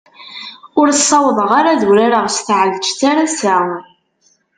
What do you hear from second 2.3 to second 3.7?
s tɛelǧet ar ass-a.